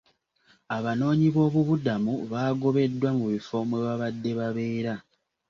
[0.77, 4.93] Abanoonyiboobubudamu baagobeddwa mu bifo mwe babadde babeera.